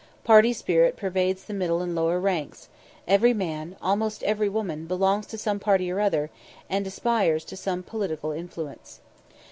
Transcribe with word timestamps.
Party 0.23 0.51
spirit 0.51 0.97
pervades 0.97 1.43
the 1.43 1.53
middle 1.53 1.79
and 1.83 1.93
lower 1.93 2.19
ranks; 2.19 2.69
every 3.07 3.35
man, 3.35 3.75
almost 3.83 4.23
every 4.23 4.49
woman, 4.49 4.87
belongs 4.87 5.27
to 5.27 5.37
some 5.37 5.59
party 5.59 5.91
or 5.91 5.99
other, 5.99 6.31
and 6.71 6.87
aspires 6.87 7.45
to 7.45 7.55
some 7.55 7.83
political 7.83 8.31
influence. 8.31 8.99